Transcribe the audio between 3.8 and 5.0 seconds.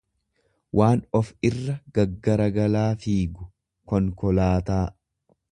konkolaataa.